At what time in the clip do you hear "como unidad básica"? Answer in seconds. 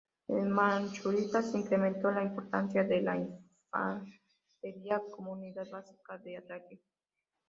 5.11-6.17